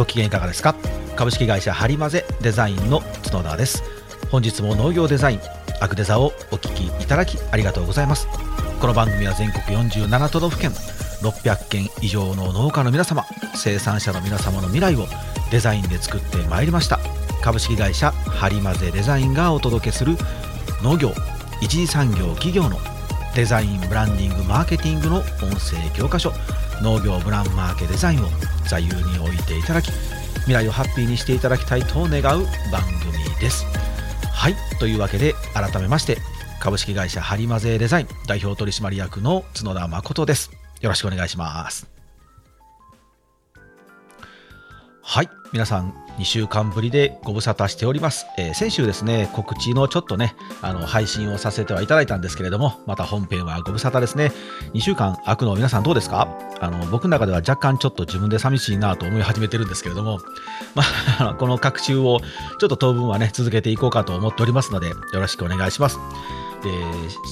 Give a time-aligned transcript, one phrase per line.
[0.00, 0.74] ご機嫌いかがですか？
[1.14, 3.82] 株式会社ハリマゼデザインの角田です。
[4.30, 5.40] 本日も農業デザイン
[5.82, 8.26] アクデザをお聞きいただきありがとうございます。
[8.80, 15.06] この番組は全国47都道府県600件以上の農家の皆様生産者の皆様の未来を
[15.50, 16.98] デザインで作ってまいりました。
[17.42, 20.16] 株式会社ハリマゼデザインがお届けする
[20.82, 21.12] 農業
[21.60, 22.78] 一次産業企業の
[23.34, 25.24] デザインブランディングマーケティングの音
[25.58, 26.32] 声教科書
[26.82, 28.28] 農業ブランマーケデザインを
[28.68, 29.90] 座右に置いていただき
[30.40, 33.64] 未来をハッピーにしていただきたいと願う番組です。
[34.32, 36.18] はいというわけで改めまして
[36.60, 40.50] 株式会社ハリマゼデザイン代表取締役の角田誠です。
[40.80, 41.88] よろしくお願いします。
[45.02, 54.30] はい皆さん2週間ぶりでご無沙汰しております、えー、先週ですね告知のちょっとねあの配信をさせてはいただいたんですけれどもまた本編はご無沙汰ですね。
[54.74, 56.28] 2週間空くの皆さんどうですか？
[56.60, 60.18] あの僕の中では若干ちょっと自分で寂しいなと思い始めてるんですけれども、
[60.76, 60.82] ま
[61.20, 62.20] あ、 この各週を
[62.58, 65.98] ちょっと当分はね続けていこうかと思っておりますのでよろしくお願いします。
[66.62, 66.70] で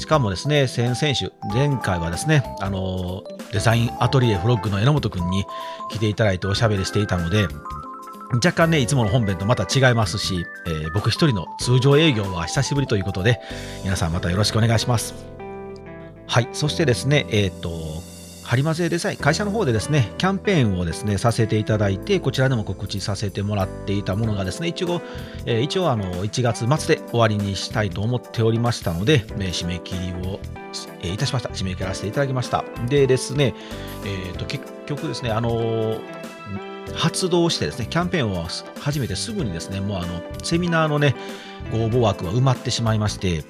[0.01, 3.23] しかもですね先々週前回はですねあの
[3.53, 5.45] デザインアトリエフロッグの榎本君に
[5.91, 7.47] 来ていただいておしゃべりしていたので
[8.31, 13.41] 若干ね、いつもの本編とまた違いますし、えー、僕一人の通常営業は久しぶりということで、
[13.85, 15.15] 皆さんまたよろしくお願いします。
[16.27, 17.71] はい、そしてですね、えっ、ー、と、
[18.45, 25.01] ハリマゼデザイン、会社の方でですね、キャンペーンをですね、させていただいて、こちらでも告知させてもらっていたものがですね、一応、
[25.47, 30.41] えー、一応あの、1月末で終わりにしたいと思っておりましたので、えー、締め切りを、
[31.01, 31.49] えー、いたしました。
[31.51, 32.65] 締め切らせていただきました。
[32.89, 33.55] でですね、
[34.05, 35.99] えっ、と、結局ですね、あの
[36.95, 38.47] 発動してですね、キャンペーンを
[38.81, 41.15] 始めてすぐにですね、もうあの、セミナーのね、
[41.71, 43.45] ご応募枠は埋まってしまいまして、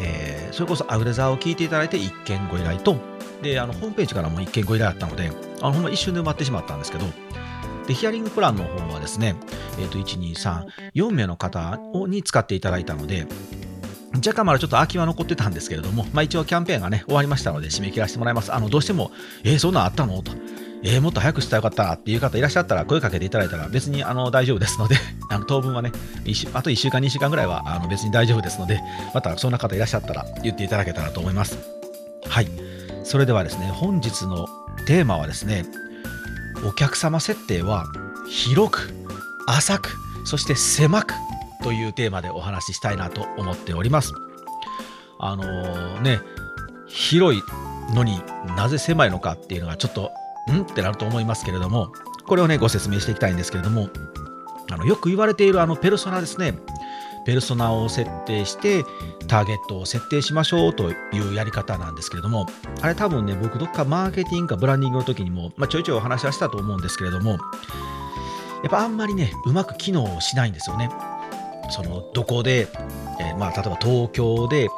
[0.00, 2.96] えー、それこそアグレザーを聞いていただいて1件ご依頼と、
[3.42, 7.06] で、あの、ホームページからも1件ご依頼あったので、あの、ほんま一瞬で埋まってしまったんですけど、
[7.86, 9.34] で、ヒアリングプランの方はですね、
[9.78, 13.26] えっ、ー、と、1、2、3、4名の方に使っていただいたので、
[14.14, 18.52] 若干まだちょっと空きは残ってたんですけれども、まあ、一応キャンペーンがね、終わりましたので、締め切らせてもらいます。
[18.54, 19.10] あの、どうしても、
[19.44, 20.22] えー、そんなんあったの？
[20.22, 20.32] と。
[20.82, 24.96] えー、もっと早くしたらよかったっていう方いらっしゃったら声かけていただいたら別にあの大丈夫ですので
[25.28, 25.92] あの当分はね
[26.54, 28.80] あと1週間2週間ぐらいはあの別に大丈夫ですので
[29.14, 31.58] またそんな方いらっしゃったら言っていただけたらと思います。
[32.28, 32.48] はい。
[33.04, 34.46] それではですね本日の
[34.86, 35.64] テーマはですね
[36.66, 37.86] お客様設定は
[38.28, 38.92] 広く
[39.46, 39.90] 浅く
[40.24, 41.14] そして狭く
[41.62, 44.12] というテーマでお話ししたいなと思っております。
[45.18, 46.20] あのー、ね
[46.86, 47.42] 広い
[47.94, 48.20] のに
[48.56, 50.10] なぜ狭いのかっていうのがちょっと
[50.52, 50.62] ん？
[50.62, 51.92] ってなると思いますけれども、
[52.26, 53.88] これをね、ご説明していきたいんですけれども、
[54.70, 56.58] あのよく言われているあのペルソナですね。
[57.26, 58.84] ペルソナを設定して
[59.26, 60.94] ターゲットを設定しましょうとい
[61.30, 62.46] うやり方なんですけれども、
[62.80, 67.40] あれ多分ね、僕どっかマーケティングかブランディングの時にも、まあ、ちょいちょいお話はしたと思うんですけれども、やっ
[68.70, 70.90] ぱあんまりね、うまく機能しないんですよね。
[71.70, 72.68] そのどこで、
[73.20, 74.68] えー、まあ例えば東京で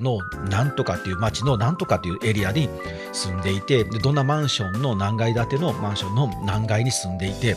[0.00, 2.68] のなんとかっていう町のなんとかっていうエリアに
[3.12, 7.56] 住んでいてでどんなマンションの何階建てのマンションの何階に住んでいて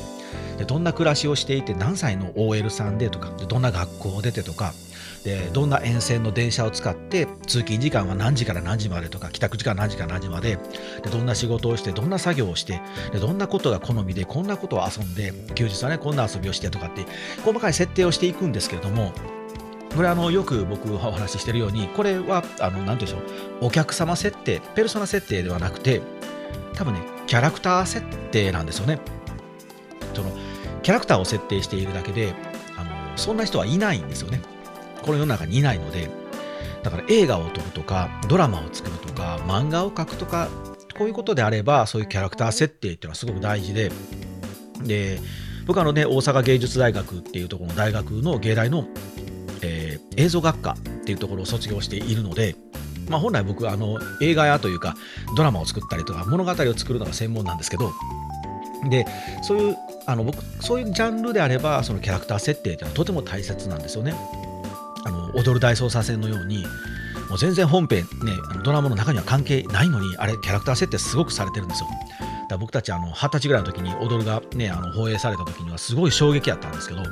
[0.57, 4.73] でどんな暮らしをしていて何歳の OL さんでとかでどんな学校を出てとか
[5.23, 10.57] でどんな沿線の電車を使って通勤時間は何時から何時までとか帰宅時間何時から何時まで
[11.03, 17.05] でどんな仕事をしてどんな作業をしてでどんなことが好みでこんなことを遊んで休日はねこんな遊びをしてとかって
[17.43, 19.13] 細かい設定をしていくんですけれども
[19.95, 23.67] これあのよく僕はお話ししてるようにこれはあの何て言うんでしょう。
[23.67, 26.01] お客様設定ペルソナ設定ではなくて
[26.73, 28.99] 多分ねキャラクター設定なんですよね。
[30.13, 30.31] その
[30.83, 32.33] キャラクターを設定しているだけで
[32.77, 34.41] あのそんな人はいないんですよね。
[35.01, 36.09] この世の中にいないので。
[36.83, 40.47] だから映画を撮るとかドラマを作るとか漫画を描くとか
[40.97, 43.91] こういうことであればそういうキャラクター設定っていうのはすごく大事で。
[44.83, 45.19] で
[45.65, 48.87] 僕あのね大阪芸術大学っていうところの大学の芸大の、
[50.19, 50.75] 映像学科っ
[51.05, 52.55] ていうところを卒業しているので、
[53.09, 54.95] まあ、本来僕はあの映画やというか
[55.35, 57.91] ドラマを作ったりとか物語を作るのが専門なんですけど
[58.89, 59.05] で
[59.41, 64.13] そういうあの僕そういうジャンルであればそのキャラクター設定っていうのはとても大切なんですよね。
[65.05, 66.65] あの踊る大捜査線のように
[67.29, 68.33] もう全然本編ね
[68.63, 71.89] ドラマの中には関係ないのにあれキャラクター設定すごくされてるんですよ。
[72.49, 77.03] だ僕たちあの二十歳ぐらいの時に踊るがねあの放映された時にはすごい衝撃やったんですけど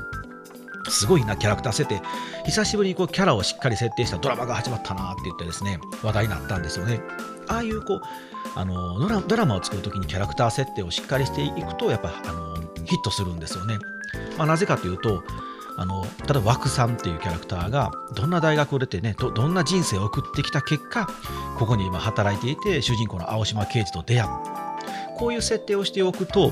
[0.90, 2.02] すごいなキャラクター設定。
[2.46, 7.02] 久しぶりにこうキャラをしっかり設定したドラマが始まったなって言ってですね話題になったんですよね。
[7.48, 8.02] ああいうこう
[8.56, 12.56] あのドラマを作るときにキャラクター設定をしっかりしていくとやっぱあの
[12.86, 13.78] ヒットするんですよね、
[14.38, 15.24] まあ、なぜかというと
[15.78, 21.08] あの例えば枠さんっていうキャラクターがどんな大学を出てねどどんな人生を送ってきた結果
[21.58, 24.58] ここに今働いていて主人公の青島刑事と出会う。
[25.18, 26.52] こういう設定をしておくと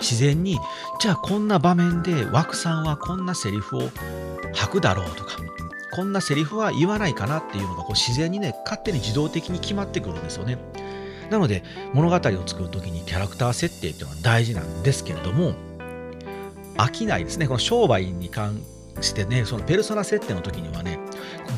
[0.00, 0.58] 自然に
[1.00, 3.90] じゃあこんな場面で枠さんはこんなセリフを
[4.54, 5.36] 吐くだろうとか
[5.92, 10.58] こんなセリフは言わないかなっていうのがこう自然にね勝手に自動的に決まってくるんですよね。
[11.30, 11.62] なので
[11.92, 15.54] 物語を作る時にキャラクター設定っていうのは大事なんですけれども
[16.76, 18.62] 飽きないですねこの商売に関
[19.00, 20.98] してねそのペルソナ設定の時にはね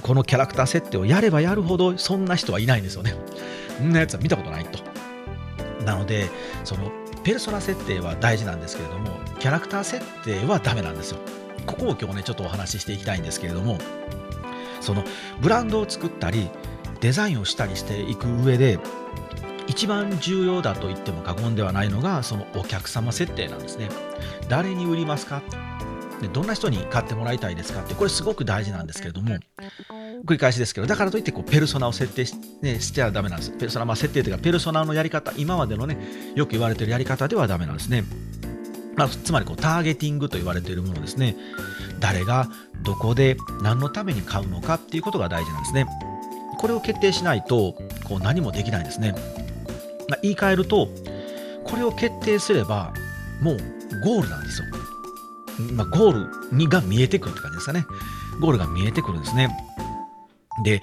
[0.02, 3.14] このキャラクター設定をやればやるほどそんな人はいないんですよね。
[3.78, 4.78] そんなやつは見たことないと。
[5.84, 6.28] なので
[6.64, 6.90] その
[7.22, 11.18] ペルソナ設定は大事なんですけれどもキャラクター設定はダメなんですよ。
[11.66, 13.78] ここを今日ねちょっとお話ししていきたいんですけれども
[14.80, 15.04] その
[15.40, 16.50] ブランドを作ったり
[17.00, 18.78] デザインをしたりしていく上で
[19.66, 23.88] 一番重要だと言っても過言ではないのがそのお客様設定なんですね。
[24.48, 25.42] 誰に売りますか？
[26.20, 27.82] でどんな人に買ってもらいたいですか？
[27.82, 29.36] ってこれすごく大事なんですけれども
[30.24, 33.50] 繰り返しですけどだからといってこうペルソナを設定し,、ね、してはダメなんです。
[33.52, 35.98] ペルソナ、まあ、設定というかペルソナのやり方今までのね
[36.34, 38.04] よく言われてるやり方ではダメなんですね、
[38.96, 41.36] まあ、つまりこうターゲティングと言われているものですね。
[42.00, 42.48] 誰が
[42.82, 45.86] どこで何のために買うのかっていうことが大事なんですね。
[46.58, 47.74] これを決定しないと
[48.04, 49.14] こう何もできないんですね、
[50.08, 50.88] まあ、言い換えると
[51.64, 52.92] これを決定すれば
[53.40, 53.56] もう
[54.04, 54.68] ゴールなんですよ。
[55.72, 57.84] まあ、ゴールにが見えてくるって感じですかね。
[58.40, 59.48] ゴールが見えてくるんですね。
[60.62, 60.80] で、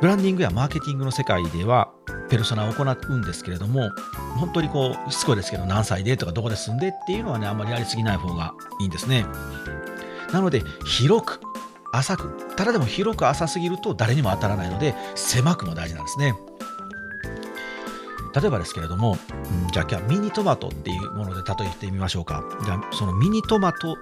[0.00, 1.90] ブランディングやマーケティングの世界では、
[2.28, 3.90] ペルソナを行うんですけれども、
[4.36, 9.26] 本当にこう、しつこいですけど、何歳でとかどこで住んでっていうのはね、あんまりやりすぎない方がいいんですね。
[10.32, 11.40] なので、広く、
[11.92, 16.34] 浅く、ただでも広く浅すぎると誰にも当たらないので、狭くも大事なんですね。
[18.34, 19.16] 例えばですけれども、
[19.64, 22.44] うん、じゃあ今日はミニトマトっていうもので例えてみましょうか。
[22.64, 23.96] じゃあそのミニトマト、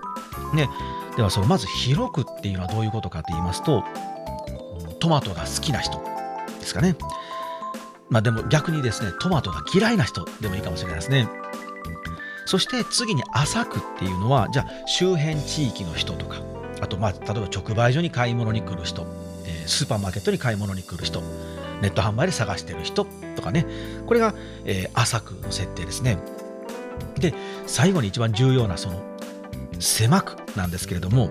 [0.53, 0.69] ね、
[1.17, 3.85] ではそのまず広くっていうのはどういうことかと言いますと、
[4.99, 5.99] トマトが好きな人
[6.61, 6.97] ですかね。
[8.09, 11.29] まあでも逆にですね、トマトが嫌いな人でもいいかもしれないですね。
[12.47, 16.41] そして次に浅くっていうのは、じゃあ周辺地域の人とか、
[16.81, 19.07] あとまあ例えば直売所に買い物に来る人、
[19.45, 21.21] え、スーパーマーケットに買い物に来る人、
[21.83, 23.67] ネット販売で探してる人とかね、
[24.07, 24.35] これが、
[24.65, 26.19] えー、浅くの設定ですね。
[27.19, 27.35] で、
[27.67, 29.03] 最後に一番重要なその
[29.81, 31.31] 狭くなんですけれども、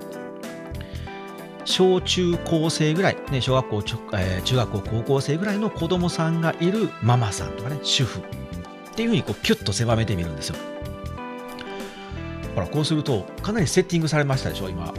[1.66, 3.78] 小中高生ぐらい、ね、小学校、
[4.14, 8.24] えー、中学校、高校生ぐらいの子供さんがいるママさんとかね、主婦っ
[8.96, 10.56] ていうふうにこうピュッと狭めてみるんですよ。
[12.54, 14.94] ほら、こうすると、かなりセッティングされましたでしょ、今。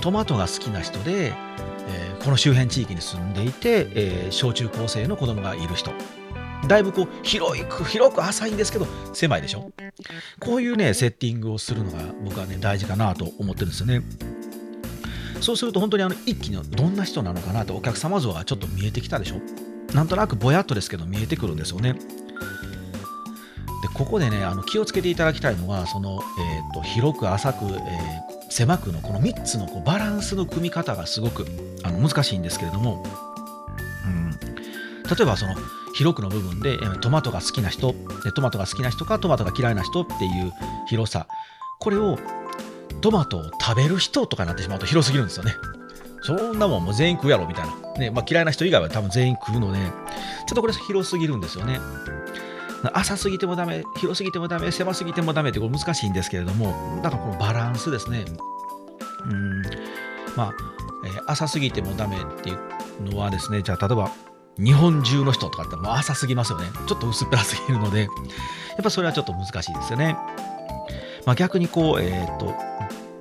[0.00, 1.34] トマトが好きな人で、
[1.88, 5.90] えー、この周辺地域に住んでいて、えー、小中高生の子供がいる人。
[6.66, 9.70] だいぶこう広く広く浅いんですけど狭いでしょ
[10.40, 14.02] こういうねセッティングをするのが僕はね大事かなと思ってるんですよね
[15.40, 19.40] そうすると本当にあの一気にどんな人なのかなとお客様像がちょっと見えてきたでしょ？
[19.94, 21.92] なんとなくぼやっとですけど見えてくるんですよね。
[21.94, 22.00] で
[23.92, 27.80] ここでねあの気をつけていただきたいのはその、えーと、広く浅く、えー、
[28.48, 31.44] 狭くのこの3つのこうバランスの組み方がすごく
[31.82, 33.04] あの難しいんですけれども、
[34.06, 34.38] うん、例
[35.20, 35.54] えばその
[35.94, 37.94] 広くの部分でトマトが好きな人
[38.34, 40.52] トマトが好きな人かトマトが嫌いな人っていう
[40.88, 41.26] 広さ。
[41.78, 42.18] これを
[43.04, 45.54] トマトを食べる人とかになってしまうと広すぎるんですよね。
[46.22, 51.80] そんなもんもう全員食うやろみたいな、ねまあ、嫌いな人以外は多分全員食うのでちょっとこれ広すぎるんですよね。
[52.94, 58.24] 浅すぎてもダメ広すぎてもダメ狭すぎてもダメってこれ難しいんですけれどもだからこのバランスですね。
[59.26, 59.62] うん。
[60.34, 60.52] まあ、
[61.04, 64.10] えー、浅すぎてもダメっていうのはですねじゃあ例えば
[64.56, 66.68] 日本中の人とかってもう浅すぎますよね。
[66.86, 70.16] ちょっと薄っぺらすぎるので、やっぱそれはちょっと難しいですよね。
[71.26, 72.54] まあ、逆にこう、えっ、ー、と、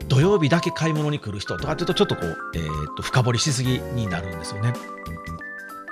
[0.07, 4.73] 土曜日だけ買い物に来る人とかっていうと、ちょっとこう、えっ、ー、と、深掘りしすぎになるんですよね。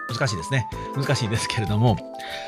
[0.10, 0.68] 難しいですね。
[0.96, 1.98] 難しいんですけれども、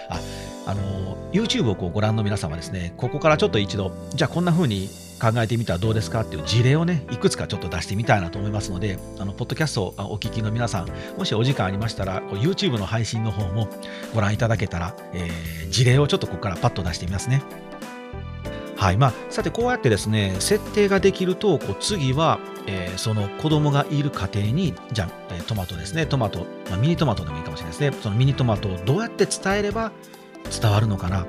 [0.09, 0.19] あ、
[0.65, 4.89] あの、YouTube をこうご覧の皆様ですね、ここからちょっと一度、じゃあこんな風に
[5.21, 13.69] 考えてみたらどうですかっていう事例をね、いくつかちょっと出してみたいなと思いますので、あの、ポッドキャストをお聞きの皆さん、もしお時間ありましたら、YouTube の配信の方も
[14.13, 17.41] ご覧いただけたら、えー、事例をちょっとここからパッと出してみますね。
[18.83, 22.37] はいまあ、さてこうやってですね設定ができるとこう次は、
[22.67, 29.93] えー、その子供がいる家庭にじゃあ、え、トマトですねトマト、まあ、ミニトマトでもいいかもしれないですねそのミニトマトをどうやって伝えれば
[30.51, 31.25] 伝わるのかな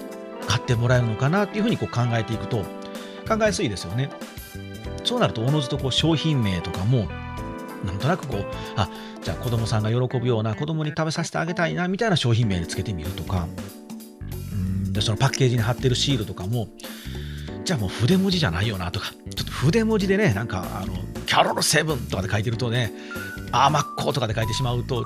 [0.49, 2.65] 買ってもらえるのかなっていうふうにこう考えていくと
[3.29, 4.11] 考えやすいですよね。
[5.03, 7.09] そうなると、おのずとこう商品名とかも、
[7.85, 8.45] なんとなくこう、
[8.77, 8.89] あ
[9.23, 13.49] じゃあ子供さんが喜ぶような、子供に食べさせてあげたいなみたいな商品名でつけてみるとか、
[14.53, 16.69] うんでそのパッケージに貼ってるシールとかも、
[17.65, 20.95] じゃあもう筆文字じゃないよなとか、ちょっと筆文字でね、なんか、あの、
[21.27, 22.93] キャロルセブンとかで書いてるとね、
[23.53, 25.05] あー真っ向とかで書いてしまうと、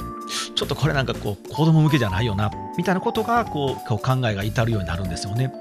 [0.55, 5.53] ちょっとこれなんかこう、子供向けじゃないよな、みたいなことが、こう、こう考えが至るようになるんですよね。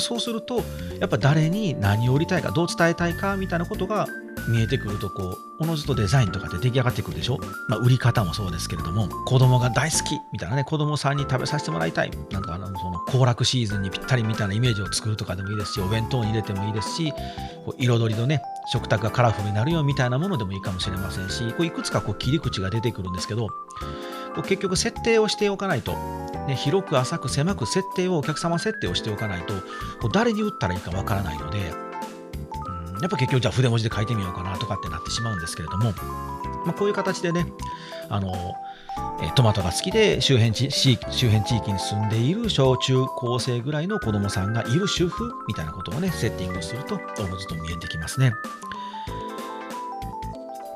[0.00, 0.62] そうすると
[1.00, 4.06] やっぱ誰に何を売りたいかどう伝えたいかみたいなことが
[4.48, 12.10] 見えてくるとこうおのずとデザインとかって出来上がってくるでしょ、まあ、売り方もそうですけれども子供が大好きみたいなね子供さんに食べさせてもらいたい。
[12.30, 17.12] なんかあのその行楽シーズンにぴったりみたいなイメージを作るとかでもいいですしお弁当に入れてもいいですし
[17.64, 23.48] こう彩りのね食卓がカラフルになるよみたいなものでもいいかもしれませんしこういくつかこう切り口が出てくるんですけど
[24.36, 25.94] 結局設定をしておかないと
[26.46, 29.54] ね、広く浅く狭く設定をお客様設定をしておかないと
[30.00, 31.72] こう誰に売ったらいいかわからないので、
[33.02, 35.92] やっぱ結局じゃあ筆文字で書いてみようかなとかってなってしまうんですけれども、
[36.64, 37.46] まあ、こういう形でね
[38.08, 38.54] あの
[39.34, 40.96] トマトが好きで周辺地周
[41.28, 48.32] 辺地域に住んでいる小中高生ぐらいの子供さんがいる主婦みたいなことをねセッティングするとおのずと見えてきますね。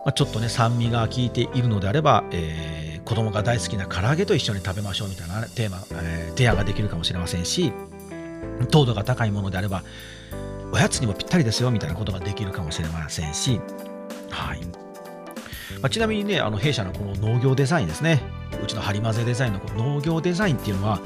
[0.05, 7.73] まあ、ちょっとね酸味が効いているのであれば、えー子供が大好きな唐揚げと一緒に食べましょうみたいなテーマ、えー、提案ができるかもしれませんし
[8.71, 9.85] 糖度が高いものであれば
[10.73, 13.61] おやつにもぴったりですよみたいなことができるかもしれませんし、
[14.31, 14.61] はい。
[15.81, 18.23] まあ、ちなみにねあの弊社のこの農業デザインですね。
[18.63, 21.01] うちの張り混ぜデザインのこの農業デザインっていうのは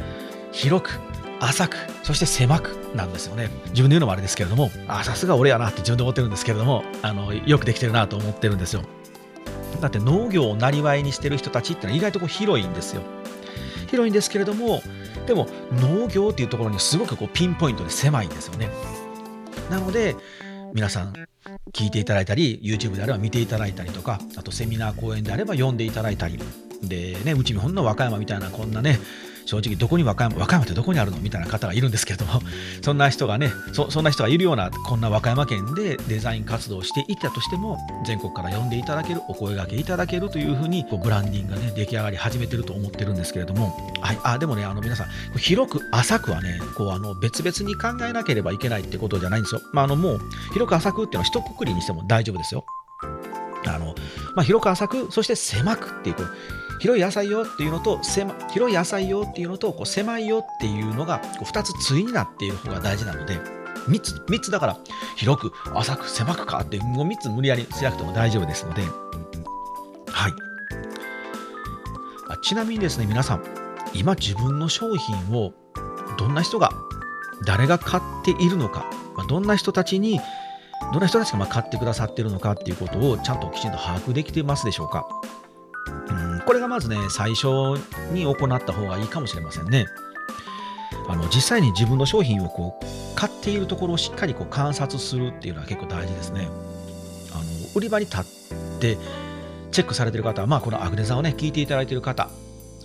[0.52, 1.00] 広く
[1.40, 3.50] 浅くそして狭くなんですよね。
[3.71, 8.83] 自分で言うのもあれですけれどもあさすが俺やなって自分で思ってるんですけれどもあのよくできてるなと思ってるんですよ。
[9.81, 13.02] だって農業をなりわいにしてる人たちってのは意外とこう広いんですよ。
[13.90, 14.83] 広いんですけれども、
[15.26, 18.69] でも農業っていうところにすごくこうピンポイントで狭いんですよね。
[19.71, 20.17] なので、
[20.75, 21.15] 皆さん
[21.73, 26.41] 聞いていただいたり、YouTube であれば見ていただいたりとか、あとセミナー講演であれば読んでいただいたり、
[26.83, 28.99] でね、うちにほんの和歌山みたいなこんなね、
[29.50, 31.19] 正直どこに和歌山和歌山ってどこにあるの？
[31.19, 32.40] みたいな方がいるんですけれども
[32.83, 37.76] そんな人がねそそんな人がいるようなこんな和歌山県でデザイン活動をしていたとしても
[38.07, 49.61] 全国から呼んでいただけるお声がけいただけるというふうにこうブランディングがね出来上がり始めてると思ってるんですけれども、はい、あでもねあの皆さん広く浅くはねこうあの別々に考えなければいけないってことじゃないんですよ。
[49.73, 50.21] まあ、あのもう
[50.52, 52.64] 広く浅くっていうのは一括りにしても大丈夫ですよ。
[53.66, 53.95] あの
[54.35, 56.26] まあ、広く浅くそして狭くっていうこう
[56.80, 63.38] 広い野菜よっていうのと狭広い野菜よっていうのとこう狭いよっていうのがこう2つ対になっている方が大事なので
[63.88, 64.76] 3つ ,3 つだから
[65.16, 68.82] 広く浅く狭くかってもう3つ無理やりしなくても大丈夫ですので。
[70.12, 70.32] はい。
[72.42, 73.44] ちなみにですね皆さん
[73.92, 75.52] 今自分の商品を
[76.18, 76.70] どんな人が
[77.44, 80.20] 誰が買っているのか、まあ、どんな人たちに
[80.92, 85.06] どんな人たちがま買ってくださっているのかっていうことをちゃんときちんと把握できてますでしょうか？
[86.47, 87.47] これがまずね、最初
[88.12, 89.87] に行った方がいいかもしれませんね。
[91.09, 96.49] あの実際に自分の商品をこう買っているところをしっかりこう観察するっていうのは結構大事ですね。
[97.32, 97.42] あの
[97.75, 98.25] 売り場に立っ
[98.80, 98.97] て
[99.73, 102.28] チェックされてる方は、まあ、このアグネザをね、聞いていただいている方、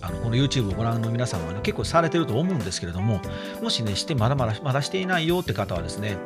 [0.00, 3.20] あのこの YouTube をご覧の皆さんは、ね、結構されてると思うんですけれども、
[3.62, 6.16] もしね、してまだまだまだしていないよって方はですね、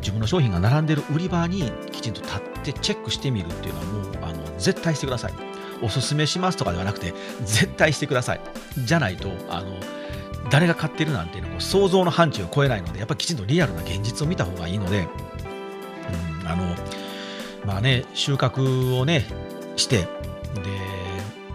[0.00, 5.47] 自分の商品が並んでる売り場にきちんと立ってチェックしてみるっていうのはもうあの絶対してください。
[5.82, 8.40] おすすめしますとかではなくて、絶対してください。
[8.78, 9.72] じゃないと、あの、
[10.50, 15.08] 誰が買ってるなんていうのも想像の範疇を超えないので、やっぱりきちんとリアルな現実を見た方がいいので、
[16.42, 16.74] うん、あの、
[17.66, 19.26] まあね、収穫をね、
[19.76, 20.08] して、で、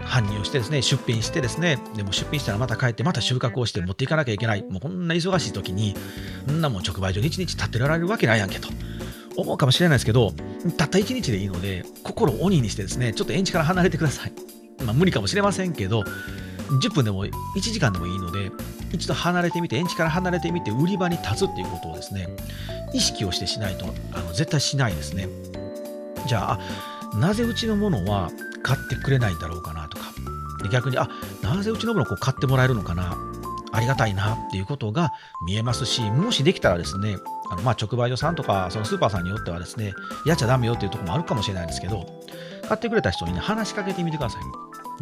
[0.00, 4.62] 搬入してですね、出品してですね、でも出品したらまた帰って、また収穫をして持っていかなきゃいけない。
[4.62, 5.96] もうこんな忙しい時に、
[6.46, 8.68] そんなもん直売所に1日立ってられるわけないやんけと。
[9.36, 10.32] 思うかもしれないですけど、
[10.76, 14.32] たった1日でいいので、心を鬼にしてですね、ちょっと園地から離れてください。
[14.84, 16.04] まあ、無理かもしれませんけど、
[16.80, 18.50] 10分でも1時間でもいいので、
[18.92, 22.28] 一度離れてみて、園地から離れてみて、売り場に立つっていうことをですね、
[22.92, 25.28] 意識をしてしないと、あの絶対しないですね。
[26.26, 28.30] じゃあ、なぜうちのものは
[28.62, 30.12] 買ってくれないんだろうかなとか、
[30.62, 31.08] で逆に、あ、
[31.42, 33.16] なぜうちのものをこう買ってもらえるのかな、
[33.72, 35.12] ありがたいなっていうことが
[35.46, 37.16] 見えますし、もしできたらですね、
[37.54, 39.94] あのまあ直売所さんとかそのスーパーさんによってはですね、
[40.26, 42.06] やっちゃダメよっていうところもあるかもしれないですけど、
[42.68, 44.42] 買ってくれた人にね、話しかけてみてください。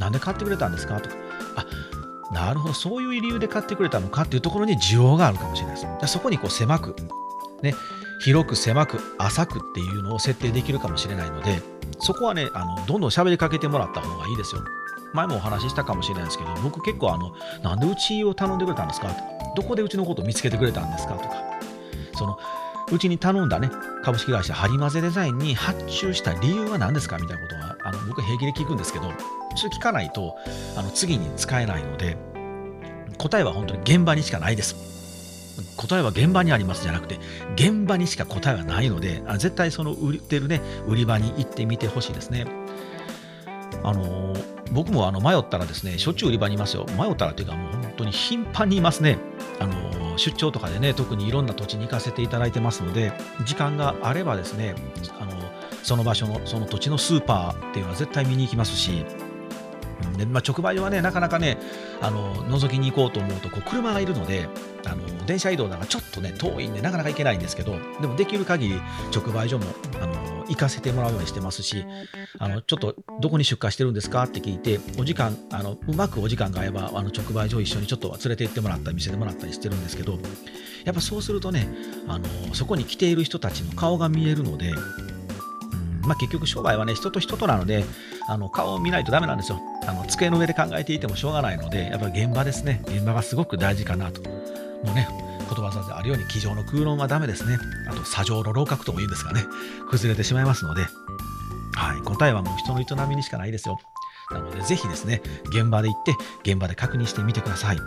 [0.01, 1.17] なんで買ってくれたんですかとか、
[1.57, 1.67] あ
[2.33, 6.13] なるほど、そういう理由で買ってくれたのかっていうところに需要があるかもしれないです。
[6.13, 6.95] そこにこう狭く、
[7.63, 7.75] ね、
[8.21, 11.63] 広く狭く浅くっていうのを設定できるかもしれないので、
[12.01, 14.63] そこはね、あのどんどん喋りかけてもらった方がいいですよ。
[15.13, 19.15] 前もお話ししたかもしれないですけど、僕結構あの、なんでうちを頼んでくれたんですか
[19.55, 21.52] どこでうちのことを見つけてくれたんですかとか、
[22.15, 22.39] その
[22.91, 23.71] うちに頼んだね
[24.03, 29.11] 株式会社ハリマゼデザインに発注した理由は何ですかみたいなことはあの僕平気で聞くんですけど
[29.57, 30.37] それ聞かないと
[30.77, 32.17] あの次に使えないので
[33.19, 34.93] 答えは本当に現場にしかないです。
[35.77, 37.19] 答えは現場にありますじゃなくて
[37.57, 42.47] 現場にしか答えはないのであ絶対その売ってるね売り場に行ってみてほしいですね。
[43.85, 44.35] あの
[44.73, 46.87] 僕もあの迷ったらですね、しょっちゅう売り場にいますよ。
[46.99, 49.19] 迷ったらというか、もう本当に頻繁にいますね。
[49.61, 53.13] あの出張とかでね、特にいろんな土地に行かせていただいてますので、
[53.45, 54.75] 時間があればですね、
[55.21, 55.33] あの
[55.83, 59.05] その場所の、その土地のスーパーっていうのは絶対見に行きますし、
[60.17, 61.59] でまあ、直売所はね、なかなかね、
[62.01, 64.49] あの覗きに行こうと思うとこう車がいるので
[64.85, 68.81] あの、電車移動だからちょっとね、遠いんで、なかなか行けないんですけど、でもできる限り
[69.15, 69.67] 直売所も
[70.01, 71.85] あの行かせてもらうようにしてますし、
[72.39, 80.19] あのちょっとどこに出荷してるんですかって聞いて、お時間、あのうまくお時間が合えば、あの直売所一緒にちょっと連れて行ってもらったり、見せてもらったりしてるんですけど、
[80.85, 81.69] やっぱそうするとね、
[82.09, 84.73] あのそこに来ている人たちの顔が見えるので、
[86.07, 87.85] まあ、結局商売はね、人と人となので、
[88.29, 90.05] あの顔を見ないとダメなんですよあの。
[90.07, 92.83] 机の上で考えていてもしょうがないので、やっぱり現場ですね。
[92.87, 94.21] 現場がすごく大事かなと。
[94.23, 95.09] もうね、
[95.55, 97.59] 言葉さであるように、机上の空論はダメですね。
[97.89, 99.45] あと、砂上の楼閣とも言うんですがね、
[99.89, 100.83] 崩れてしまいますので、
[101.75, 103.79] はい、答えはもう人の営みにしかないですよ。
[104.31, 106.15] なので、ぜひですね、現場で行って、
[106.51, 107.79] 現場で確認してみてください。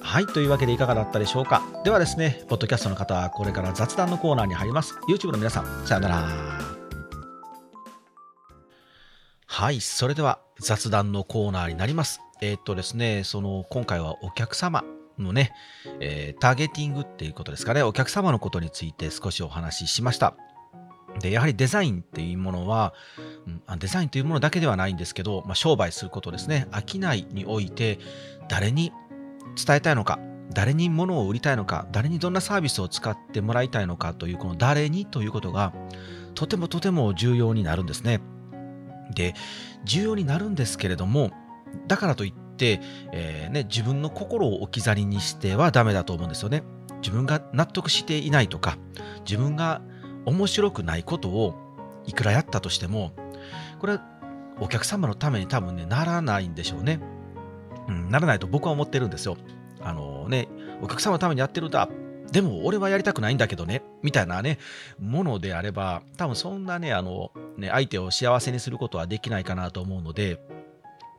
[0.00, 0.26] はい。
[0.26, 1.62] というわけでいかがだったでしょうか。
[1.84, 4.94] ではですね、ポッドキャストの方はこれから雑談のコーナーに入ります。
[5.08, 6.77] YouTube の皆さん、さよなら。
[9.50, 12.20] はい、それでは雑談のコーナーになります。
[12.42, 14.84] えー、っとですね、その今回はお客様
[15.18, 15.52] のね、
[16.00, 20.34] えー、ターゲティングっていうことですかね、お客様のことについて少しお話ししました。
[21.20, 22.92] で、やはりデザインっていうものは、
[23.68, 27.98] うん、デザインというものだけではないんですけど、まあ、商売することですね、商いにおいて
[28.48, 28.92] 誰に
[29.56, 30.20] 伝えたいのか、
[30.52, 35.72] 誰に物を売りたいのか、誰にどんなサービスを使ってもらいたいのかという、この誰にということが、
[36.34, 38.20] とてもとても重要になるんですね。
[39.14, 39.34] で
[39.84, 41.30] 重要になるんですけれども
[41.86, 42.80] だからといって、
[43.12, 46.62] えー、ね、自分の心を置き去りにしてはダメだと思うんですよね。
[47.00, 48.76] 自分が納得していないとか
[49.24, 49.82] 自分が
[50.24, 51.54] 面白くないことを
[52.06, 53.12] いくらやったとしても
[53.78, 54.02] これは
[54.60, 57.00] お客様のために多分ねならないんでしょうね。
[57.86, 59.36] うん、ならないと僕は思ってるんですよ。
[59.80, 60.48] あのね
[60.82, 61.88] お客様のためにやってるんだ
[62.32, 64.58] でも俺はやりたくないんだけどね、みたいなね、
[64.98, 70.40] ものであれば、多分そんなね、あの、ね、相手を幸せにすることはできないかなと思うので、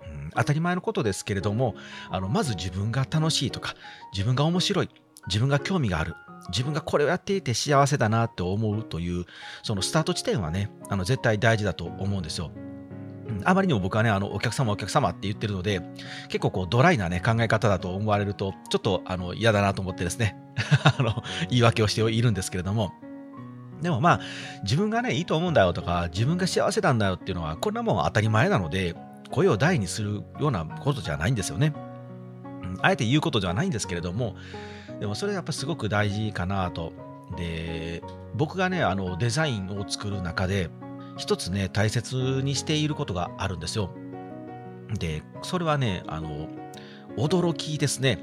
[0.03, 1.75] うん、当たり前のことですけれども、
[2.09, 3.75] あの、まず自分が楽しいとか、
[4.13, 4.89] 自分が面白い、
[5.27, 6.15] 自分が興味がある、
[6.49, 9.25] 自分がこれをやっていて幸せだなって思うという、
[9.63, 12.51] そのスタート地点はね、あの絶対大事だと思うんですよ。
[13.45, 15.81] あまりにも僕はね、あのお客様、お客様って言ってるので、
[16.27, 20.37] 結構こうドライな、ね、考え方だと思われると、ちょっとあの嫌だなと思ってですね
[20.97, 22.93] あの、言い訳をしているんですけれども、
[23.81, 24.19] でもまあ、
[24.63, 28.95] 自分がね、いいと思うんだよとか、自分が幸せなんだよっていうのは、こんなもん当たり前なので、
[29.31, 31.73] 声を大にするようなことじゃないんですよね。
[32.81, 34.35] あえて言うことではないんですけれども、
[34.99, 36.93] でもそれやっぱすごく大事かなと。
[37.37, 38.03] で、
[38.35, 40.69] 僕がね、あのデザインを作る中で、
[41.19, 43.91] 一つね、大切にしていることがあるんですよ。
[44.97, 46.47] で、それはね、あの、
[47.17, 48.19] 驚きですね。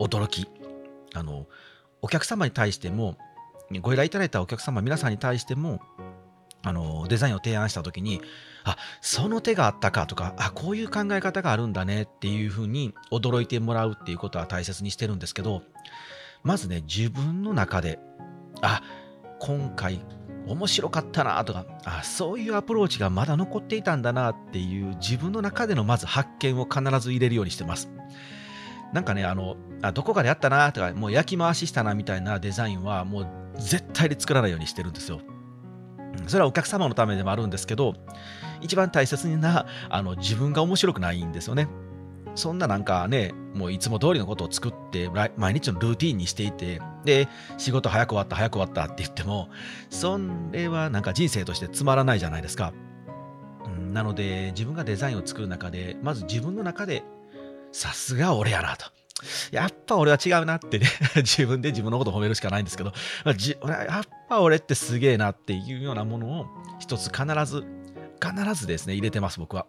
[0.00, 0.48] 驚き。
[1.14, 1.46] あの、
[2.02, 3.16] お客様に対しても、
[3.80, 5.80] ご依頼いただいたお客様、皆さんに対しても、
[6.64, 8.20] あの、デザインを提案したときに、
[8.64, 15.62] あ、その手があったかとか、あ、こういう考え方があるんだねっていうふうに驚いてもらうっていうことは大切にしてるんですけど、
[16.42, 18.00] まずね、自分の中で、
[18.60, 18.82] あ、
[19.38, 20.00] 今回
[20.48, 27.90] 面白かったなとかあそういうアプローチがまだ残っていたんだなっていう自分の中でのまず発見を必ず入れるようにしてます。
[28.92, 33.26] なんかね、あの、あどこかでやったなとか、もう焼き回ししたなみたいなデザインはもう
[33.58, 35.20] 絶対に作らないようにしてるんですよ。
[36.26, 37.94] それはお客様のためでもあるんですけど、
[38.60, 41.68] 一番大切なあの自分が面白くないんですよね。
[42.34, 49.48] そんななんかね、もういつも通りのことを作って、毎日のルーティンにしていて、で、仕事早く終わった、早く終わったって言っても、
[49.90, 50.18] そ
[50.52, 52.72] れはなんか人生としてつまらないじゃないですか。
[53.92, 57.02] なので、自分がデザインを作る中で、まず自分の中で、
[57.72, 58.86] さすが俺やなと。
[59.50, 60.86] やっぱ俺は違うなってね
[61.16, 62.92] 自分で自分のこと褒めるしかないんですけど、
[63.24, 66.46] やっぱ俺ってすげえなっていうようなものを
[66.78, 67.64] 一つ必ず、
[68.22, 69.66] 必ずですね、入れてます、僕は。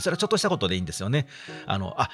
[0.00, 1.26] それはちょっとしたことでいいんですよね。
[1.66, 2.10] あの、あ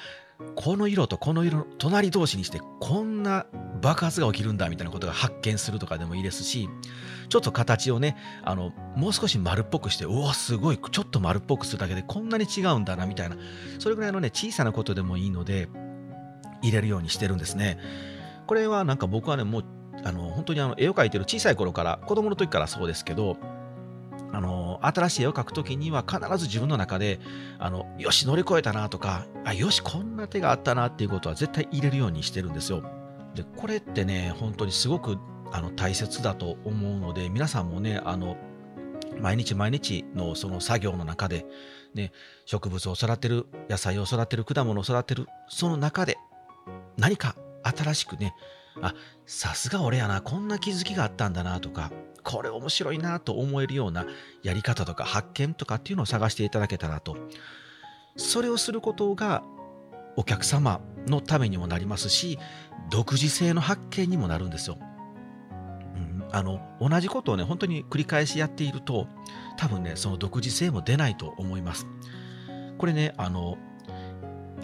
[0.55, 3.45] この色とこの色の隣同士にしてこんな
[3.81, 6.69] 爆発が起きるんだみたいなことが発見するとかでもいいですし、
[7.27, 13.37] ちょっと形をね、あの、もう少し丸っぽくして、うわ、すごい、ちょっと丸っぽくするだけでこんなに違うんだなみたいな、
[13.79, 15.67] それぐらいのね、小さなことでもいいので、
[16.61, 17.77] 入れるようにしてるんですね。
[18.47, 19.65] これはなんか僕はね、もう、
[20.03, 23.37] あの、本当にあの絵を描いてる小さい頃から、子供の時からそうですけど、
[24.31, 27.19] あの新しい絵を描くときには必ず自分の中で
[27.57, 32.83] あのよし乗り越えたなとかあよしこんな手があったなっていうことは絶対入れるようにしてるんですよ。
[33.35, 35.17] でこれってね本当にすごく
[35.51, 38.37] あの大切だと思うので皆さんもねあの
[39.19, 41.45] 毎日毎日のその作業の中で
[41.93, 42.11] ね、
[42.45, 46.17] 植物を育てる、野菜を育てる、果物を育てる、その中で
[46.97, 48.35] 何か新しくね、
[48.81, 48.93] あ、
[49.25, 51.91] さすが俺やな、こんな気づきがあったんだなとか、
[52.23, 54.05] これ面白いなと思えるような
[54.43, 57.17] やり方とか発見とかっていうのを探していただけたらと。
[58.15, 59.43] それをすることが
[60.15, 62.37] お客様のためにもなりますし、
[62.89, 64.77] 独自性の発見にもなるんですよ。
[65.95, 69.07] うん、あの同じことをね、本当に繰り返しやっていると、
[69.57, 71.87] 多分ね、その独自性も出ないと思います。
[72.77, 73.57] これね、あの、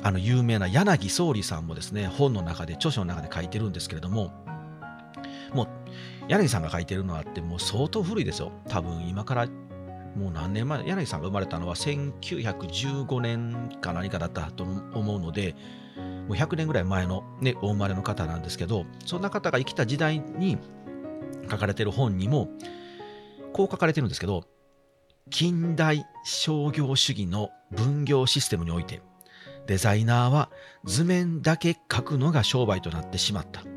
[0.03, 4.33] あの有名な柳総理さんもですね、本の中で、著書の中で書いてるんですけれども、
[5.53, 5.67] もう
[6.27, 8.51] 柳さんが書いてるのはってもう相当古いですよ。
[8.67, 9.47] 多分今から
[10.15, 15.55] もう何年前、柳さんが生まれたのは1915年か何かだったと思うので、
[16.27, 20.57] もう100年ぐらい前の、ね、お生まれの方なんですけど、そんな方が生きた時代に
[21.51, 22.49] 書かれてる本にも、
[23.53, 24.45] こう書かれてるんですけど、
[25.29, 29.01] 近代商業主義の分業システムにおいて、
[29.67, 30.49] デザイナーは
[30.85, 33.74] 図面だけ描くのが商売となってしまった。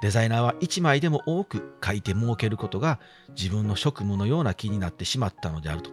[0.00, 3.00] デザイナーは1枚でも多く書いて儲けることが
[3.36, 5.90] 自分の職務のような気になってしまったのであると。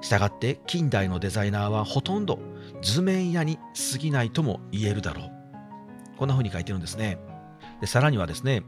[0.00, 2.38] したがって近代のデザイナーはほとんど
[2.82, 3.58] 図面屋に
[3.92, 5.30] 過ぎないとも言えるだろう。
[6.16, 7.18] こんな風に書いてるんですね。
[7.80, 8.62] でさらにはですね、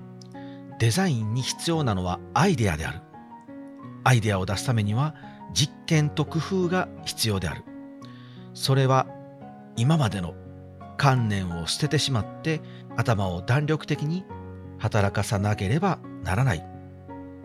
[0.79, 3.01] デザインに必要なのはアイデアである。
[4.03, 5.15] アイデアを出すためには
[5.53, 7.65] 実験と工夫が必要である。
[8.55, 9.07] それは
[9.77, 10.35] 今までの
[10.97, 12.61] 観念を捨ててしまって
[12.97, 14.25] 頭を弾力的に
[14.81, 16.67] 働かさなければならない。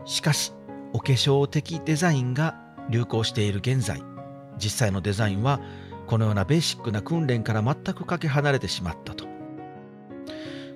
[0.05, 0.53] しかし、
[0.93, 2.55] お化粧的デザインが
[2.89, 4.01] 流行している現在、
[4.57, 5.59] 実際のデザインは
[6.07, 9.25] このようなベーシックな訓練から全くかけ離れてしまったと。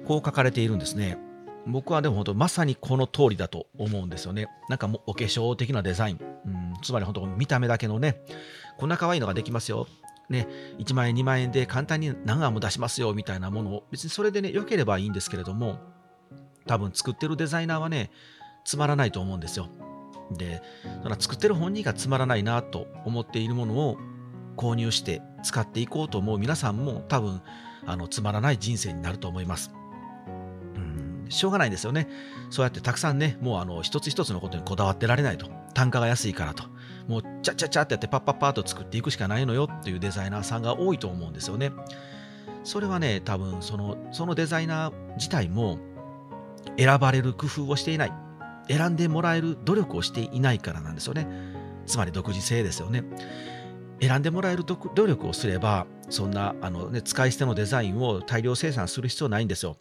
[0.06, 1.18] こう書かれているんですね。
[1.68, 4.48] 僕はでも本当まさにこの通りだと思うんですよね。
[4.70, 6.20] なんかもうお化粧的なデザイン。
[6.46, 8.22] うん、つまり本当見た目だけのね、
[8.78, 9.88] こんな可愛いのができますよ。
[10.30, 15.80] ね、1万円、2万円で簡単に何案も出しますよみたいなものを、別にそれでね、良ければいいんですけれども、
[16.66, 18.12] 多分作ってるデザイナーはね、
[18.66, 19.70] つまらないと思うんですよ。
[20.32, 20.62] で、
[21.04, 23.98] その作ってる本人がつまらないなと思っているものを
[24.56, 27.42] 購入して使っていこうと思う皆さんも多分
[27.86, 29.74] あのつまらない人生になると思います。
[30.76, 32.08] うん、しょうがないんですよね。
[32.50, 35.50] そうやってたくさんね、もうあの一つ一つのことにこだわってられないと。
[35.74, 36.64] 単価が安いからと。
[37.08, 41.72] もうチャチャチャってやってパッパッパッと作っていくしかないのよっていうデザイナーさんが多いと思うんですよね。
[42.64, 45.80] それはね、多分そのそのデザイナー自体も
[46.78, 48.14] 選ばれる工夫をしていない。
[48.68, 51.28] 選んでもらえる努力をしていないからなんですよね。
[51.86, 53.04] つまり独自性ですよね。
[54.02, 59.78] 選んでもらえる努力をすればそんなあの、ね、使い捨てのデザインを大量生産する必要ないんですよ。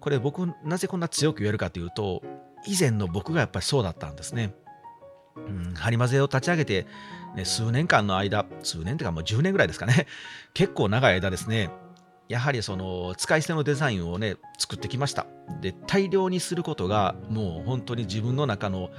[0.00, 2.22] これ僕なぜこんな強く言えるかというと
[2.66, 4.54] 以前の僕がやっぱりそうだったんですね。
[5.36, 6.86] うん、ハリマゼを立ち上げて、
[7.36, 10.06] ね、数年間の間、数年というかもう10年ぐらいですかね、
[10.52, 11.70] 結構長い間ですね、
[12.28, 15.26] やはりその使い捨てのデザインをね作ってきました。
[15.60, 18.90] で大量にすることがもう本当に自分の中の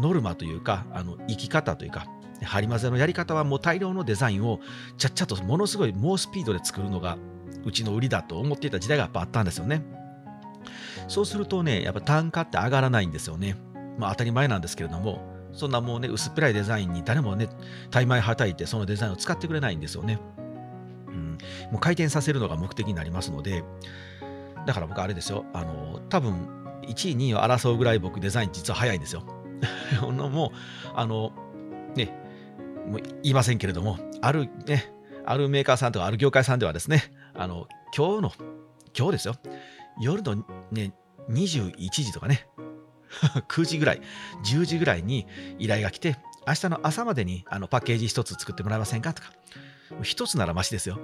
[0.00, 2.06] ノルマというかあの生き方というか
[2.44, 4.60] 針混ぜのやり方はもう大量のデザインを
[4.98, 7.16] ちゃっちゃとものすごい猛スピードで作るのが
[7.64, 9.82] うちの売りだと思っていた時代がやっぱあったんですよね。
[11.08, 13.56] そうするとねやっぱ単価って上がらないんですよね。
[13.98, 17.48] まあ当たり前なんですけれどもそんなもうね薄っぺらいデザインに誰もね
[17.90, 20.20] 大枚はたいてそのデザインを使ってくれないんですよね。
[21.70, 23.64] もう回転させるのが目的になりますので、
[24.66, 26.48] だから僕あれですよ、あの、多分
[26.82, 29.22] 1位、2位を争うぐらい僕デザイン実は早いんですよ。
[30.02, 30.58] もう、
[30.94, 31.32] あの、
[31.94, 32.12] ね、
[32.86, 34.92] もう言いませんけれども、あるね、
[35.24, 38.32] あるメーカーさんとかある業界さんではですね、あの、今日の、
[38.96, 39.34] 今日ですよ、
[40.00, 40.92] 夜のね、
[41.30, 42.48] 21時とかね、
[43.48, 44.02] 9時ぐらい、
[44.44, 45.26] 10時ぐらいに
[45.58, 49.32] 依頼が来て、明日の朝までにあのパッケージ1つ作ってもらえませんかとか、
[50.02, 50.98] 1つならましですよ。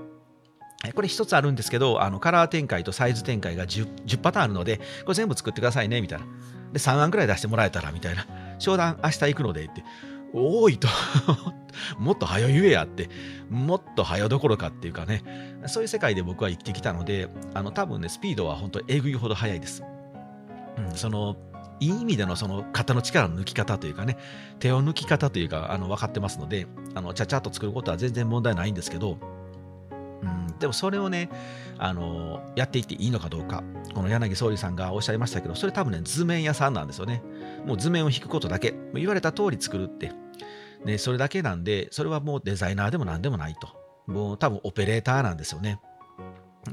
[0.94, 6.26] これ1つあるんですけど、あのカラー展開とサイズ展開が 10, 10パターンあるので、これ全部作ってくださいね、みたいな。
[6.72, 8.26] で、3案くらい出してもらえたら、みたいな。
[8.58, 9.84] 商談明日行くので、って。
[10.34, 10.88] 多いと
[11.98, 13.10] もっと早言えやって、
[13.50, 15.22] もっと早どころかっていうかね、
[15.66, 19.84] そういう世界で僕は生きてきたので、あの多分ね、スピードは本当えぐいほど速いです。
[20.78, 21.36] うん、その、
[21.80, 24.16] いい意味でのその肩の力の抜き方というかね、
[24.58, 29.18] 手を抜き方というか、あの分かってますので、あのちゃちゃっと作ることは全然問題ないんですけど、
[30.22, 31.30] うん、でもそれをね、
[31.78, 33.62] あのやっていっていいのかどうか、
[33.94, 37.22] この柳総理さんがおっしゃいましたけど、それ多分ね、図面屋さんなんですよね。
[37.66, 40.12] もう図面を引くことだけ、言われた通り作るって、
[40.84, 43.68] ね、それだけなんで、それはもうデザイナーでも何でもないと。
[44.06, 45.80] もう多分オペレーターなんですよね。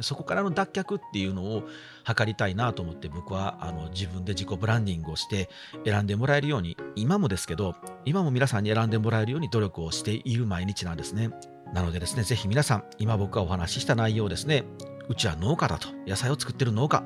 [0.02, 1.64] そこからの脱却っていうのを
[2.06, 5.50] 図りたいなと思って僕はあの自分で自己ブランディングをして
[5.84, 11.32] 選んでもらえるように今もですけど今も皆さんに選んでもらえるように努力をしている毎日なんですね
[11.74, 14.64] なのでですねぜひ皆さん今僕がお話しした内容ですね
[15.08, 17.04] うちは農家だと野菜を作ってる農家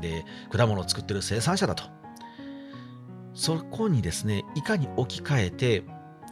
[0.00, 1.84] で果物を作ってる生産者だと
[3.34, 5.82] そこにですねいかに置き換えて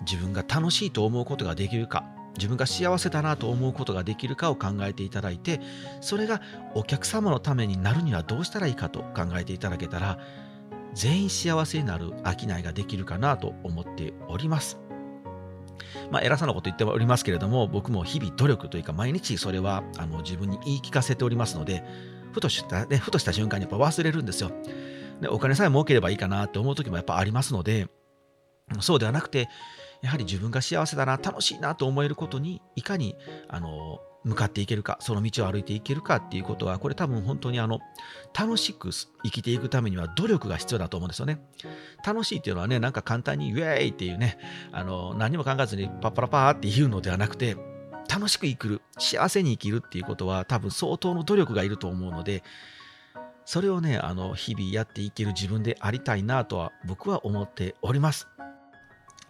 [0.04, 2.04] 自分が楽しいと思うことができるか
[2.36, 5.60] 自分が幸せだなと思うことができるかを考えていただいて
[6.00, 6.40] それが
[6.74, 10.18] お客様のためになるにはどうしたらいいかと考えていただけたら
[10.94, 14.81] 全員幸せになる商いができるかなと思っております。
[16.10, 21.84] まあ、偉そうなこと言っておりますけれども僕も日々努力というか毎日それはあの自分に言い聞かせておりますので
[22.32, 24.50] ふとした、ね、ふとした瞬間にやっぱ忘れるんですよ。
[25.20, 27.88] でお金さえ儲ければいいかなって思う時もやっぱありますので
[28.80, 29.48] そうではなくて
[30.02, 33.14] やはり自分が幸せだな楽しいなと思えることにいかに
[33.48, 37.80] あの向かっていけるかその道を歩いていけるかっていうことはこれ多分本当にあの
[38.38, 41.40] 楽しく生きていくためには努力が必要だと思うんですよね。
[42.06, 44.38] 楽しいっていうのはねなんか簡単にイエーイっていうね
[44.70, 47.56] あの何も考えずにパッパラパーって言うのではなくて
[48.08, 52.42] 楽しく生きる幸せに生きるっていうことは多分相当の努力がいると思うので
[53.44, 58.28] それをねあの日々やっていける自分でありたいなとは僕は思っております。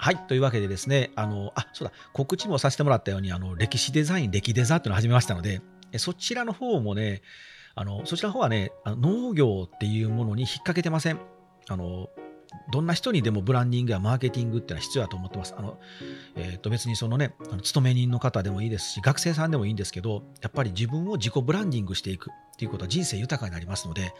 [0.02, 0.16] はい。
[0.16, 5.62] というわけでですね、あの、あ、そうだ、告知もさせてもらったように、あの、歴史デザイン、歴デザっていうのを始めましたので、
[5.96, 7.22] そちらの方もね、
[7.76, 11.20] あの、そちらの方はね、農業っていうものに引っ掛けてません。
[11.68, 12.08] あの、
[12.70, 15.54] どんな人にでもブランディングやマーケティングっていうのは必要だと思ってます。
[15.56, 15.78] あの、
[16.36, 24.14] え、ー、と別にそのね、あの勤め人の方でもいいですし、学生さんでもいいんですけど、やっぱり自分を自己ブランディングしていくっていうことは人生豊かになりますので、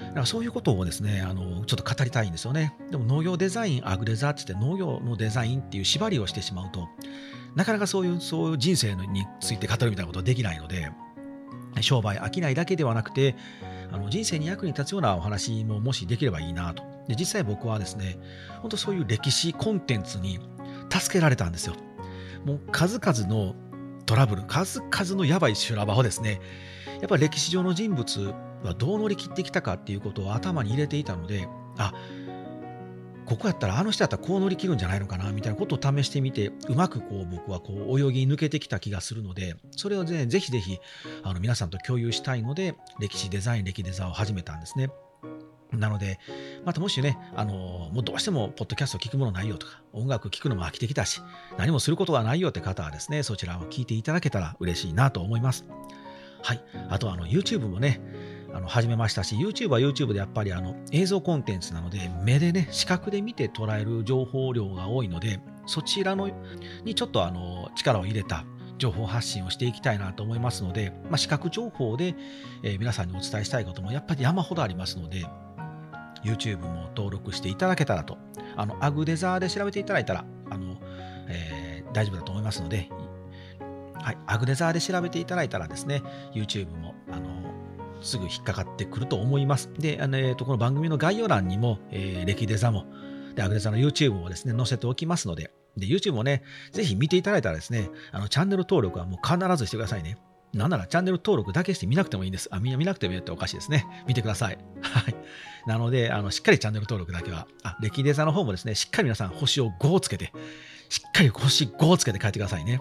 [0.00, 2.74] だからそういうことをですね、あの、ちょっと語りたいんですよね。
[2.90, 6.88] でも農業デザイン、アグデザーって言って農業のデザインっていう縛りをしてしまうと、
[7.54, 10.90] なかなかそういう、そういう人生について語るみたいなことはできないので、
[11.80, 13.36] 商売、商いだけではなくて、
[13.92, 16.82] あの人生に役に立つようなお話ももしできればいいなと。
[17.08, 18.18] で実際僕はですね、
[18.60, 20.38] 本当そういう歴史コンテンツに
[20.90, 21.74] 助けられたんですよ。
[22.44, 23.54] もう数々の
[24.06, 26.40] トラブル、数々のやばい修羅場をですね、
[27.00, 31.48] やっぱり歴史上の人物はどう乗り切ってきたかっていうことを頭に入れていたので、
[31.78, 31.92] あ
[33.30, 40.80] ここやったらあの人やったらこう乗り切るんじゃないのかなみたいなことを試してみてうまくこう僕はこう泳ぎ抜けてきた気がするのでそれを、ね、ぜひぜひ
[41.22, 44.90] あの皆さんと共有したいので歴史デザイン歴デザを始めたんですね。
[45.72, 46.18] なので、
[46.64, 47.52] またもしね、あの
[47.92, 51.22] もうどうしてもポッドキャスト聞くものないよとか、音楽聞くのも飽きてきたし、
[51.58, 55.64] 何もすることがないよって方はですね、そちらを聞いていただけたら嬉しいなと思います。
[56.42, 56.64] はい。
[56.88, 58.00] あと、あの、YouTube もね、
[58.52, 66.30] あの始めましたし、YouTube は YouTube でやっぱりあの映像コンテンツなので、目でね、視覚で見て捉える情報量が多いので、そちらの
[66.84, 68.44] にちょっとあの力を入れた
[68.78, 72.14] 情報発信をしていきたいなと思いますので、まあ、視覚情報で、
[72.62, 75.26] えー、皆さんにお伝えしたいこともやっぱり山ほどありますので、
[76.24, 78.18] YouTube も登録していただけたらと、
[78.56, 80.76] あのアグデザーで調べていただいたら、あの
[81.28, 82.88] えー、大丈夫だと思いますので、
[84.02, 86.02] はい、アグデザーで調べていただいたらですね、
[86.34, 87.39] YouTube もあの
[88.00, 89.70] すぐ引っかかってくると思います。
[89.78, 92.86] で、あのえー、とこの番組の概要欄にも、えー、歴デザも、
[93.34, 100.18] で、アグデザの YouTube もですね、載せておきますので、で、YouTube もね、ぜひ見ていただいたらですね、あの、チャンネル登録はもう必ずしてくださいね。
[100.52, 102.48] なんならチャンネル登録だけして見なくてもいいんです。
[102.50, 103.86] あ、みんな見なくてもいいっておかしいですね。
[104.06, 104.58] 見てください。
[104.82, 105.14] はい。
[105.66, 110.32] なので、あの、しっかりチャンネル登録だけは、あ、歴デザの方もですね、しっかり皆さん星を5をつけて、
[110.88, 112.80] しっかり星5をつけて書いてくださいね。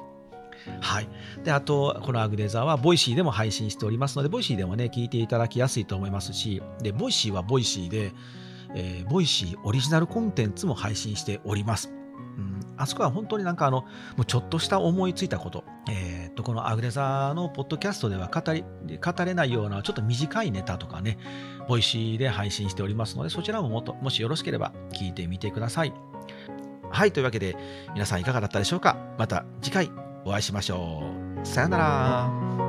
[0.82, 1.10] はい。
[1.44, 8.14] で、あと、このアグデザーは、 Voicy でも配信しておりますので、 Voicy でもね、聞いていただきやすいと思いますし、で、 Voicy は Voicy で、
[8.76, 11.92] えー、 Voicy オリジナルコンテンツも配信しております。
[12.38, 13.88] うん、あそこは本当になんかあの、も
[14.20, 21.18] うちょっとした思いついたこと、えー、っと、このアグレザーのポッドキャストでは語り、語れないようなちょっと短いネタとかね、
[21.68, 25.94] Voicy で配信しておりますので、そちらももっと、もしよろしければ聞いてみてください。
[26.90, 27.58] はい、というわけで、
[27.94, 28.98] 皆さんいかがだったでしょうか？
[29.18, 29.92] また次回
[30.26, 31.04] お会いしましょ
[31.42, 31.46] う。
[31.46, 32.69] さよなら。